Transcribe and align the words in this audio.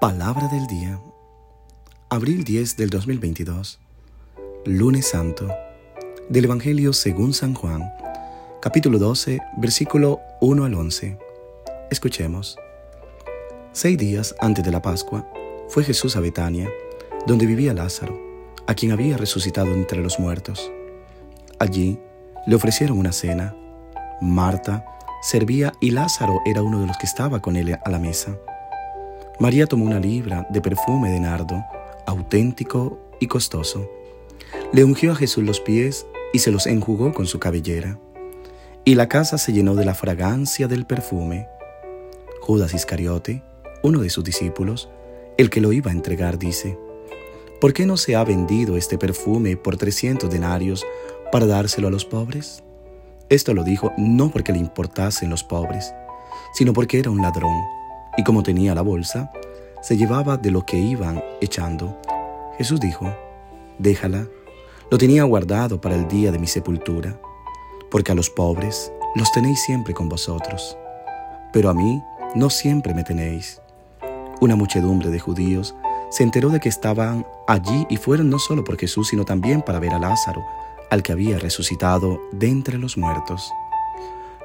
Palabra 0.00 0.48
del 0.48 0.66
día. 0.66 1.00
Abril 2.10 2.44
10 2.44 2.76
del 2.76 2.90
2022. 2.90 3.78
Lunes 4.66 5.08
Santo. 5.08 5.48
Del 6.28 6.44
Evangelio 6.44 6.92
según 6.92 7.32
San 7.32 7.54
Juan. 7.54 7.90
Capítulo 8.60 8.98
12, 8.98 9.40
versículo 9.56 10.20
1 10.40 10.64
al 10.64 10.74
11. 10.74 11.18
Escuchemos. 11.90 12.58
Seis 13.72 13.96
días 13.96 14.34
antes 14.40 14.64
de 14.64 14.72
la 14.72 14.82
Pascua, 14.82 15.26
fue 15.68 15.84
Jesús 15.84 16.16
a 16.16 16.20
Betania, 16.20 16.68
donde 17.26 17.46
vivía 17.46 17.72
Lázaro, 17.72 18.20
a 18.66 18.74
quien 18.74 18.92
había 18.92 19.16
resucitado 19.16 19.72
entre 19.72 20.02
los 20.02 20.18
muertos. 20.18 20.70
Allí 21.58 21.98
le 22.46 22.56
ofrecieron 22.56 22.98
una 22.98 23.12
cena. 23.12 23.56
Marta 24.20 24.84
servía 25.22 25.72
y 25.80 25.92
Lázaro 25.92 26.40
era 26.44 26.62
uno 26.62 26.80
de 26.80 26.86
los 26.88 26.98
que 26.98 27.06
estaba 27.06 27.40
con 27.40 27.56
él 27.56 27.78
a 27.82 27.90
la 27.90 27.98
mesa. 27.98 28.36
María 29.40 29.66
tomó 29.66 29.84
una 29.84 29.98
libra 29.98 30.46
de 30.50 30.60
perfume 30.60 31.10
de 31.10 31.18
nardo, 31.18 31.64
auténtico 32.06 33.00
y 33.18 33.26
costoso. 33.26 33.90
Le 34.72 34.84
ungió 34.84 35.10
a 35.10 35.16
Jesús 35.16 35.42
los 35.42 35.58
pies 35.58 36.06
y 36.32 36.38
se 36.38 36.52
los 36.52 36.68
enjugó 36.68 37.12
con 37.12 37.26
su 37.26 37.40
cabellera. 37.40 37.98
Y 38.84 38.94
la 38.94 39.08
casa 39.08 39.36
se 39.36 39.52
llenó 39.52 39.74
de 39.74 39.84
la 39.84 39.94
fragancia 39.94 40.68
del 40.68 40.86
perfume. 40.86 41.48
Judas 42.42 42.74
Iscariote, 42.74 43.42
uno 43.82 44.02
de 44.02 44.10
sus 44.10 44.22
discípulos, 44.22 44.88
el 45.36 45.50
que 45.50 45.60
lo 45.60 45.72
iba 45.72 45.90
a 45.90 45.94
entregar, 45.94 46.38
dice, 46.38 46.78
¿por 47.60 47.72
qué 47.72 47.86
no 47.86 47.96
se 47.96 48.14
ha 48.14 48.22
vendido 48.22 48.76
este 48.76 48.98
perfume 48.98 49.56
por 49.56 49.76
trescientos 49.76 50.30
denarios 50.30 50.86
para 51.32 51.46
dárselo 51.46 51.88
a 51.88 51.90
los 51.90 52.04
pobres? 52.04 52.62
Esto 53.30 53.52
lo 53.52 53.64
dijo 53.64 53.92
no 53.96 54.30
porque 54.30 54.52
le 54.52 54.58
importasen 54.58 55.28
los 55.28 55.42
pobres, 55.42 55.92
sino 56.52 56.72
porque 56.72 57.00
era 57.00 57.10
un 57.10 57.20
ladrón 57.20 57.56
y 58.16 58.24
como 58.24 58.42
tenía 58.42 58.74
la 58.74 58.82
bolsa, 58.82 59.30
se 59.82 59.96
llevaba 59.96 60.36
de 60.36 60.50
lo 60.50 60.64
que 60.64 60.78
iban 60.78 61.22
echando. 61.40 61.96
Jesús 62.56 62.80
dijo, 62.80 63.14
déjala, 63.78 64.26
lo 64.90 64.98
tenía 64.98 65.24
guardado 65.24 65.80
para 65.80 65.94
el 65.94 66.08
día 66.08 66.30
de 66.30 66.38
mi 66.38 66.46
sepultura, 66.46 67.18
porque 67.90 68.12
a 68.12 68.14
los 68.14 68.30
pobres 68.30 68.92
los 69.14 69.30
tenéis 69.32 69.60
siempre 69.62 69.94
con 69.94 70.08
vosotros, 70.08 70.76
pero 71.52 71.68
a 71.68 71.74
mí 71.74 72.02
no 72.34 72.50
siempre 72.50 72.94
me 72.94 73.04
tenéis. 73.04 73.60
Una 74.40 74.56
muchedumbre 74.56 75.10
de 75.10 75.20
judíos 75.20 75.74
se 76.10 76.22
enteró 76.22 76.48
de 76.50 76.60
que 76.60 76.68
estaban 76.68 77.26
allí 77.48 77.86
y 77.88 77.96
fueron 77.96 78.30
no 78.30 78.38
solo 78.38 78.62
por 78.64 78.78
Jesús, 78.78 79.08
sino 79.08 79.24
también 79.24 79.62
para 79.62 79.80
ver 79.80 79.94
a 79.94 79.98
Lázaro, 79.98 80.44
al 80.90 81.02
que 81.02 81.12
había 81.12 81.38
resucitado 81.38 82.20
de 82.32 82.48
entre 82.48 82.78
los 82.78 82.96
muertos. 82.96 83.50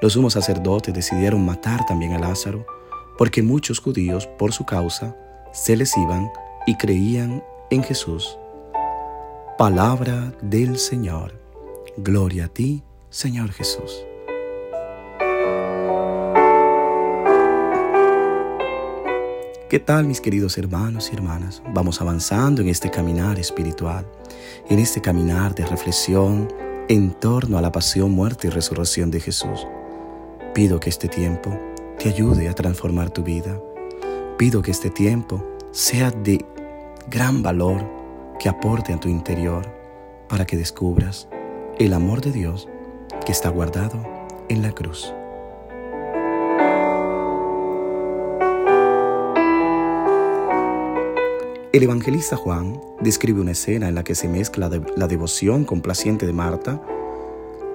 Los 0.01 0.13
sumos 0.13 0.33
sacerdotes 0.33 0.93
decidieron 0.93 1.45
matar 1.45 1.85
también 1.85 2.13
a 2.13 2.19
Lázaro, 2.19 2.65
porque 3.19 3.43
muchos 3.43 3.79
judíos 3.79 4.27
por 4.27 4.53
su 4.53 4.63
causa 4.63 5.13
se 5.51 5.75
les 5.75 5.97
iban 5.97 6.31
y 6.65 6.75
creían 6.75 7.43
en 7.69 7.83
Jesús. 7.83 8.39
Palabra 9.57 10.33
del 10.41 10.77
Señor. 10.77 11.37
Gloria 11.97 12.45
a 12.45 12.47
ti, 12.47 12.81
Señor 13.09 13.51
Jesús. 13.51 14.05
¿Qué 19.69 19.81
tal 19.85 20.05
mis 20.05 20.21
queridos 20.21 20.57
hermanos 20.57 21.09
y 21.11 21.15
hermanas? 21.15 21.61
Vamos 21.73 21.99
avanzando 21.99 22.61
en 22.61 22.69
este 22.69 22.89
caminar 22.89 23.37
espiritual, 23.37 24.07
en 24.69 24.79
este 24.79 25.01
caminar 25.01 25.53
de 25.55 25.65
reflexión 25.65 26.47
en 26.87 27.11
torno 27.11 27.57
a 27.57 27.61
la 27.61 27.73
pasión, 27.73 28.11
muerte 28.11 28.47
y 28.47 28.49
resurrección 28.49 29.11
de 29.11 29.19
Jesús. 29.19 29.67
Pido 30.53 30.79
que 30.79 30.89
este 30.89 31.09
tiempo 31.09 31.51
te 31.99 32.07
ayude 32.07 32.47
a 32.47 32.53
transformar 32.53 33.09
tu 33.09 33.23
vida. 33.23 33.61
Pido 34.37 34.61
que 34.61 34.71
este 34.71 34.89
tiempo 34.89 35.43
sea 35.71 36.11
de 36.11 36.45
gran 37.09 37.43
valor 37.43 37.85
que 38.39 38.47
aporte 38.47 38.93
a 38.93 38.99
tu 38.99 39.09
interior 39.09 39.65
para 40.29 40.45
que 40.45 40.55
descubras 40.55 41.27
el 41.77 41.93
amor 41.93 42.21
de 42.21 42.31
Dios 42.31 42.69
que 43.25 43.33
está 43.33 43.49
guardado 43.49 44.01
en 44.47 44.61
la 44.61 44.71
cruz. 44.71 45.13
El 51.73 51.83
evangelista 51.83 52.37
Juan 52.37 52.79
describe 53.01 53.41
una 53.41 53.51
escena 53.51 53.89
en 53.89 53.95
la 53.95 54.05
que 54.05 54.15
se 54.15 54.29
mezcla 54.29 54.69
la 54.95 55.07
devoción 55.07 55.65
complaciente 55.65 56.25
de 56.25 56.33
Marta, 56.33 56.81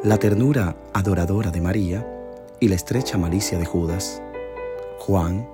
la 0.03 0.17
ternura 0.17 0.77
adoradora 0.95 1.51
de 1.51 1.61
María 1.61 2.09
y 2.61 2.69
la 2.69 2.77
estrecha 2.77 3.19
malicia 3.19 3.59
de 3.59 3.67
Judas. 3.67 4.23
Juan 4.99 5.49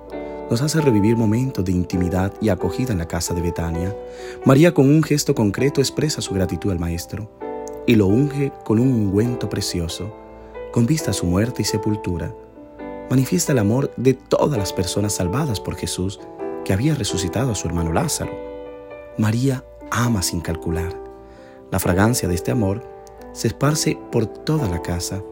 nos 0.49 0.61
hace 0.61 0.81
revivir 0.81 1.15
momentos 1.15 1.63
de 1.63 1.71
intimidad 1.71 2.33
y 2.41 2.49
acogida 2.49 2.91
en 2.91 2.99
la 2.99 3.07
casa 3.07 3.33
de 3.33 3.41
Betania. 3.41 3.95
María 4.43 4.73
con 4.73 4.89
un 4.89 5.01
gesto 5.01 5.33
concreto 5.33 5.79
expresa 5.79 6.21
su 6.21 6.33
gratitud 6.33 6.71
al 6.71 6.79
Maestro 6.79 7.29
y 7.87 7.95
lo 7.95 8.07
unge 8.07 8.51
con 8.65 8.79
un 8.79 8.89
ungüento 8.89 9.49
precioso, 9.49 10.13
con 10.71 10.85
vista 10.85 11.11
a 11.11 11.13
su 11.13 11.25
muerte 11.25 11.61
y 11.61 11.65
sepultura. 11.65 12.35
Manifiesta 13.09 13.53
el 13.53 13.59
amor 13.59 13.91
de 13.97 14.13
todas 14.13 14.57
las 14.57 14.73
personas 14.73 15.13
salvadas 15.13 15.59
por 15.59 15.75
Jesús 15.75 16.19
que 16.65 16.73
había 16.73 16.95
resucitado 16.95 17.51
a 17.51 17.55
su 17.55 17.67
hermano 17.67 17.93
Lázaro. 17.93 18.31
María 19.17 19.63
ama 19.89 20.21
sin 20.21 20.41
calcular. 20.41 20.93
La 21.71 21.79
fragancia 21.79 22.27
de 22.27 22.35
este 22.35 22.51
amor 22.51 22.81
se 23.33 23.47
esparce 23.47 23.97
por 24.11 24.27
toda 24.27 24.67
la 24.69 24.81
casa, 24.81 25.23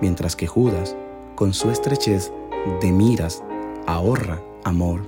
mientras 0.00 0.34
que 0.34 0.46
Judas 0.46 0.96
con 1.36 1.52
su 1.52 1.70
estrechez 1.70 2.32
de 2.80 2.92
miras, 2.92 3.42
ahorra 3.86 4.42
amor 4.64 5.00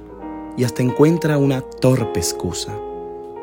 y 0.56 0.64
hasta 0.64 0.82
encuentra 0.82 1.38
una 1.38 1.60
torpe 1.60 2.18
excusa, 2.18 2.72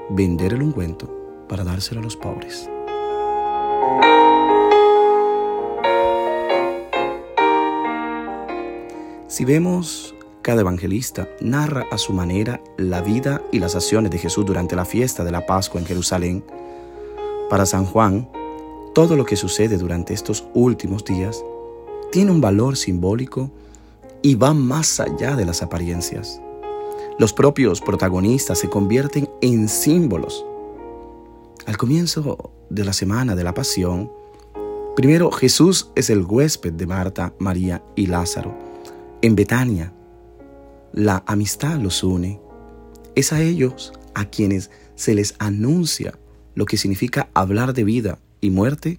vender 0.10 0.54
el 0.54 0.62
ungüento 0.62 1.10
para 1.48 1.64
dárselo 1.64 2.02
a 2.02 2.04
los 2.04 2.16
pobres. 2.16 2.70
Si 9.28 9.44
vemos, 9.44 10.16
cada 10.42 10.62
evangelista 10.62 11.28
narra 11.42 11.86
a 11.92 11.98
su 11.98 12.14
manera 12.14 12.62
la 12.78 13.02
vida 13.02 13.42
y 13.52 13.60
las 13.60 13.76
acciones 13.76 14.12
de 14.12 14.18
Jesús 14.18 14.46
durante 14.46 14.76
la 14.76 14.86
fiesta 14.86 15.24
de 15.24 15.32
la 15.32 15.46
Pascua 15.46 15.82
en 15.82 15.88
Jerusalén. 15.88 16.44
Para 17.50 17.66
San 17.66 17.86
Juan, 17.86 18.30
todo 18.94 19.16
lo 19.18 19.26
que 19.26 19.36
sucede 19.36 19.78
durante 19.78 20.14
estos 20.14 20.46
últimos 20.54 21.04
días 21.04 21.44
tiene 22.12 22.32
un 22.32 22.40
valor 22.40 22.78
simbólico 22.78 23.52
y 24.26 24.34
va 24.34 24.56
más 24.56 25.00
allá 25.00 25.36
de 25.36 25.46
las 25.46 25.62
apariencias. 25.62 26.42
Los 27.20 27.32
propios 27.32 27.80
protagonistas 27.80 28.58
se 28.58 28.68
convierten 28.68 29.30
en 29.40 29.70
símbolos. 29.70 30.44
Al 31.68 31.78
comienzo 31.78 32.52
de 32.72 32.86
la 32.86 32.94
semana 32.94 33.36
de 33.36 33.44
la 33.44 33.54
pasión, 33.54 34.12
primero 34.96 35.30
Jesús 35.30 35.92
es 35.94 36.10
el 36.10 36.26
huésped 36.26 36.74
de 36.74 36.88
Marta, 36.88 37.36
María 37.38 37.84
y 37.96 38.08
Lázaro. 38.08 38.58
En 39.22 39.36
Betania, 39.36 39.94
la 40.92 41.24
amistad 41.28 41.78
los 41.78 42.04
une. 42.04 42.42
Es 43.14 43.32
a 43.32 43.44
ellos 43.44 43.94
a 44.16 44.26
quienes 44.26 44.72
se 44.96 45.14
les 45.14 45.36
anuncia 45.38 46.18
lo 46.56 46.66
que 46.66 46.78
significa 46.78 47.30
hablar 47.36 47.74
de 47.74 47.84
vida 47.84 48.18
y 48.42 48.50
muerte 48.50 48.98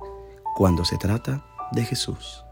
cuando 0.54 0.84
se 0.84 0.98
trata 0.98 1.44
de 1.72 1.84
Jesús. 1.84 2.46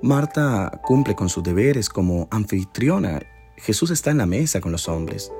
Marta 0.00 0.80
cumple 0.84 1.16
con 1.16 1.28
sus 1.28 1.42
deberes 1.42 1.88
como 1.88 2.28
anfitriona. 2.30 3.20
Jesús 3.56 3.90
está 3.90 4.12
en 4.12 4.18
la 4.18 4.26
mesa 4.26 4.60
con 4.60 4.70
los 4.70 4.88
hombres. 4.88 5.32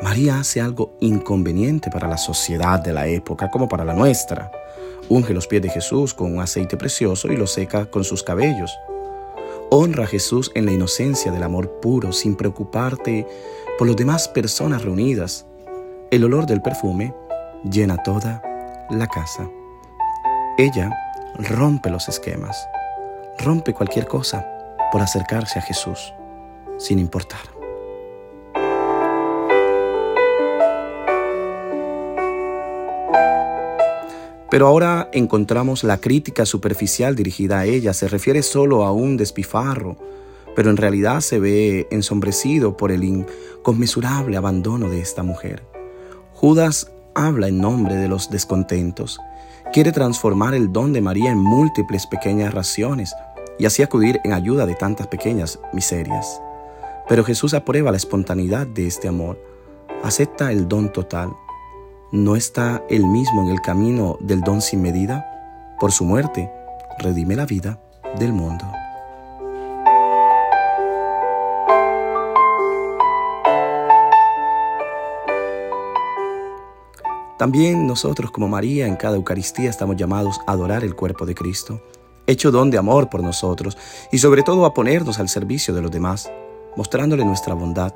María 0.00 0.38
hace 0.38 0.62
algo 0.62 0.96
inconveniente 1.00 1.90
para 1.90 2.08
la 2.08 2.16
sociedad 2.16 2.80
de 2.80 2.94
la 2.94 3.06
época 3.08 3.50
como 3.50 3.68
para 3.68 3.84
la 3.84 3.92
nuestra. 3.92 4.50
Unge 5.10 5.34
los 5.34 5.46
pies 5.46 5.60
de 5.60 5.68
Jesús 5.68 6.14
con 6.14 6.32
un 6.32 6.40
aceite 6.40 6.78
precioso 6.78 7.30
y 7.30 7.36
lo 7.36 7.46
seca 7.46 7.90
con 7.90 8.04
sus 8.04 8.22
cabellos. 8.22 8.74
Honra 9.68 10.04
a 10.04 10.06
Jesús 10.08 10.50
en 10.54 10.64
la 10.64 10.72
inocencia 10.72 11.30
del 11.30 11.42
amor 11.42 11.78
puro 11.80 12.10
sin 12.12 12.36
preocuparte 12.36 13.26
por 13.76 13.86
las 13.86 13.96
demás 13.96 14.28
personas 14.28 14.82
reunidas. 14.82 15.44
El 16.10 16.24
olor 16.24 16.46
del 16.46 16.62
perfume 16.62 17.14
llena 17.70 18.02
toda 18.02 18.40
la 18.88 19.06
casa. 19.08 19.46
Ella 20.56 20.90
rompe 21.38 21.90
los 21.90 22.08
esquemas 22.08 22.56
rompe 23.38 23.72
cualquier 23.74 24.06
cosa 24.06 24.46
por 24.90 25.00
acercarse 25.00 25.58
a 25.58 25.62
Jesús, 25.62 26.12
sin 26.78 26.98
importar. 26.98 27.40
Pero 34.52 34.66
ahora 34.66 35.08
encontramos 35.14 35.82
la 35.82 35.96
crítica 35.96 36.44
superficial 36.44 37.16
dirigida 37.16 37.60
a 37.60 37.64
ella. 37.64 37.94
Se 37.94 38.06
refiere 38.06 38.42
solo 38.42 38.84
a 38.84 38.92
un 38.92 39.16
despifarro, 39.16 39.96
pero 40.54 40.68
en 40.68 40.76
realidad 40.76 41.22
se 41.22 41.40
ve 41.40 41.88
ensombrecido 41.90 42.76
por 42.76 42.92
el 42.92 43.02
inconmensurable 43.02 44.36
abandono 44.36 44.90
de 44.90 45.00
esta 45.00 45.22
mujer. 45.22 45.62
Judas 46.34 46.90
habla 47.14 47.48
en 47.48 47.62
nombre 47.62 47.96
de 47.96 48.08
los 48.08 48.30
descontentos 48.30 49.18
quiere 49.72 49.90
transformar 49.90 50.54
el 50.54 50.70
don 50.70 50.92
de 50.92 51.00
María 51.00 51.30
en 51.30 51.38
múltiples 51.38 52.06
pequeñas 52.06 52.52
raciones 52.52 53.14
y 53.58 53.64
así 53.64 53.82
acudir 53.82 54.20
en 54.22 54.34
ayuda 54.34 54.66
de 54.66 54.74
tantas 54.74 55.06
pequeñas 55.06 55.58
miserias. 55.72 56.42
Pero 57.08 57.24
Jesús 57.24 57.54
aprueba 57.54 57.90
la 57.90 57.96
espontaneidad 57.96 58.66
de 58.66 58.86
este 58.86 59.08
amor, 59.08 59.40
acepta 60.02 60.52
el 60.52 60.68
don 60.68 60.92
total. 60.92 61.32
¿No 62.12 62.36
está 62.36 62.82
él 62.90 63.06
mismo 63.06 63.42
en 63.44 63.48
el 63.48 63.62
camino 63.62 64.18
del 64.20 64.42
don 64.42 64.60
sin 64.60 64.82
medida? 64.82 65.26
Por 65.80 65.90
su 65.90 66.04
muerte, 66.04 66.52
redime 66.98 67.34
la 67.34 67.46
vida 67.46 67.80
del 68.18 68.34
mundo. 68.34 68.66
También 77.42 77.88
nosotros 77.88 78.30
como 78.30 78.46
María 78.46 78.86
en 78.86 78.94
cada 78.94 79.16
Eucaristía 79.16 79.68
estamos 79.68 79.96
llamados 79.96 80.40
a 80.46 80.52
adorar 80.52 80.84
el 80.84 80.94
cuerpo 80.94 81.26
de 81.26 81.34
Cristo, 81.34 81.82
hecho 82.24 82.52
don 82.52 82.70
de 82.70 82.78
amor 82.78 83.10
por 83.10 83.20
nosotros 83.20 83.76
y 84.12 84.18
sobre 84.18 84.44
todo 84.44 84.64
a 84.64 84.72
ponernos 84.72 85.18
al 85.18 85.28
servicio 85.28 85.74
de 85.74 85.82
los 85.82 85.90
demás, 85.90 86.30
mostrándole 86.76 87.24
nuestra 87.24 87.54
bondad. 87.54 87.94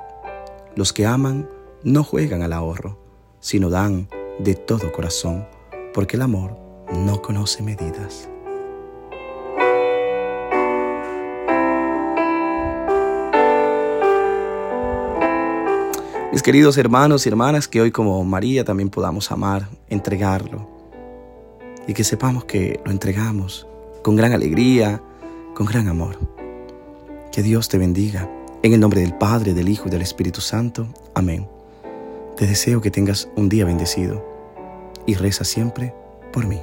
Los 0.75 0.91
que 0.91 1.05
aman 1.05 1.49
no 1.81 2.03
juegan 2.03 2.41
al 2.41 2.51
ahorro, 2.51 2.99
sino 3.39 3.69
dan 3.69 4.09
de 4.37 4.55
todo 4.55 4.91
corazón, 4.91 5.47
porque 5.93 6.17
el 6.17 6.23
amor 6.23 6.57
no 6.91 7.21
conoce 7.21 7.63
medidas. 7.63 8.27
Queridos 16.43 16.77
hermanos 16.77 17.25
y 17.25 17.29
hermanas, 17.29 17.67
que 17.67 17.81
hoy 17.81 17.91
como 17.91 18.23
María 18.23 18.63
también 18.63 18.89
podamos 18.89 19.31
amar, 19.31 19.67
entregarlo, 19.89 20.65
y 21.87 21.93
que 21.93 22.05
sepamos 22.05 22.45
que 22.45 22.79
lo 22.85 22.91
entregamos 22.91 23.67
con 24.01 24.15
gran 24.15 24.31
alegría, 24.31 25.01
con 25.53 25.65
gran 25.65 25.89
amor. 25.89 26.17
Que 27.33 27.43
Dios 27.43 27.67
te 27.67 27.77
bendiga. 27.77 28.29
En 28.63 28.71
el 28.71 28.79
nombre 28.79 29.01
del 29.01 29.13
Padre, 29.13 29.53
del 29.53 29.67
Hijo 29.67 29.89
y 29.89 29.91
del 29.91 30.01
Espíritu 30.01 30.39
Santo. 30.39 30.87
Amén. 31.13 31.49
Te 32.37 32.47
deseo 32.47 32.79
que 32.79 32.91
tengas 32.91 33.27
un 33.35 33.49
día 33.49 33.65
bendecido 33.65 34.25
y 35.05 35.15
reza 35.15 35.43
siempre 35.43 35.93
por 36.31 36.45
mí. 36.45 36.61